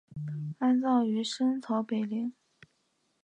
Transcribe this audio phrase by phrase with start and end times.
[0.57, 2.33] 安葬于深草北陵。